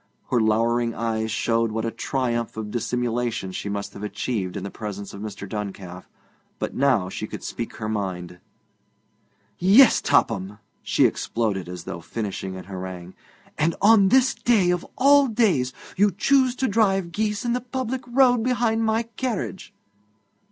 [0.31, 4.71] Her louring eyes showed what a triumph of dissimulation she must have achieved in the
[4.71, 5.47] presence of Mr.
[5.47, 6.05] Duncalf,
[6.57, 8.39] but now she could speak her mind.
[9.59, 13.13] 'Yes, Topham!' she exploded, as though finishing an harangue.
[13.59, 18.01] 'And on this day of all days you choose to drive geese in the public
[18.07, 19.71] road behind my carriage!'